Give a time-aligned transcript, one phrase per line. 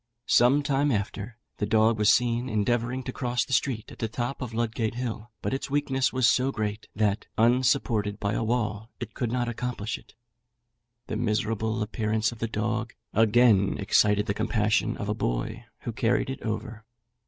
[0.25, 4.41] Some time after, the dog was seen endeavouring to cross the street at the top
[4.41, 9.13] of Ludgate Hill; but its weakness was so great, that, unsupported by a wall, it
[9.13, 10.15] could not accomplish it.
[11.05, 16.31] The miserable appearance of the dog again excited the compassion of a boy, who carried
[16.31, 16.83] it over.